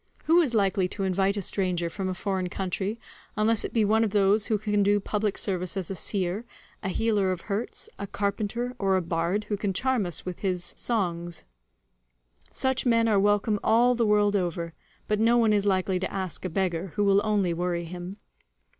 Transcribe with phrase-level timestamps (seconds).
[0.23, 2.99] Who is likely to invite a stranger from a foreign country,
[3.37, 6.43] unless it be one of those who can do public service as a seer,
[6.81, 10.73] a healer of hurts, a carpenter, or a bard who can charm us with his
[10.75, 11.31] singing?
[12.51, 14.73] Such men are welcome all the world over,
[15.07, 18.17] but no one is likely to ask a beggar who will only worry him.